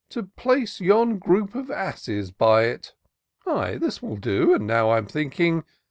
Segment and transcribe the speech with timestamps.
[0.09, 2.95] To place yon group of asses by it.
[3.45, 3.77] Ay!
[3.77, 5.63] this will do: and now I'm thinking.